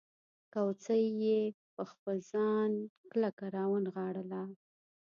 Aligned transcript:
کوسۍ 0.53 1.03
یې 1.23 1.39
پر 1.73 1.83
خپل 1.91 2.17
ځان 2.31 2.71
کلکه 3.11 3.45
راونغاړله. 3.55 4.43